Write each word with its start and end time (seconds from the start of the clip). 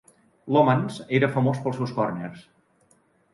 Lomans 0.55 0.97
era 1.17 1.29
famós 1.35 1.61
pels 1.67 1.79
seus 1.83 1.93
corners. 1.99 2.49